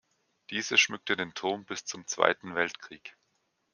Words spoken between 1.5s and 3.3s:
bis zum Zweiten Weltkrieg.